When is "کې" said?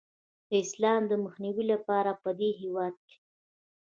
3.07-3.15